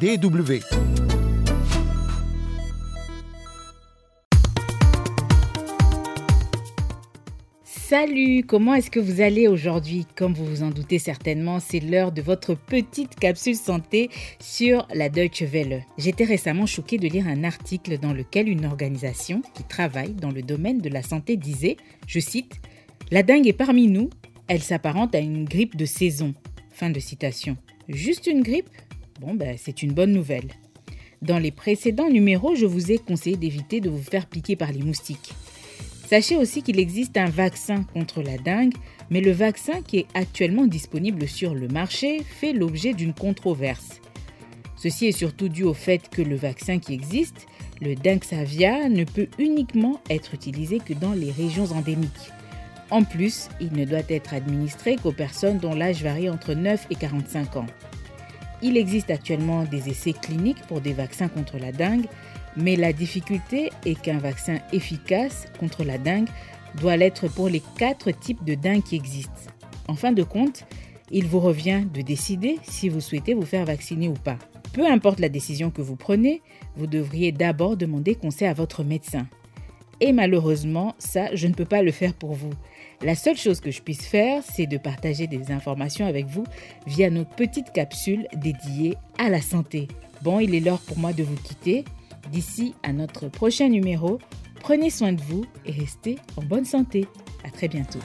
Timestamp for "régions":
51.32-51.72